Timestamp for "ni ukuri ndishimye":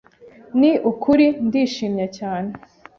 0.59-2.05